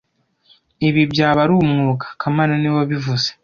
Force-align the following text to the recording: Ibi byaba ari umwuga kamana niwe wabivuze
Ibi 0.87 1.01
byaba 1.11 1.39
ari 1.43 1.53
umwuga 1.61 2.05
kamana 2.19 2.53
niwe 2.57 2.75
wabivuze 2.79 3.27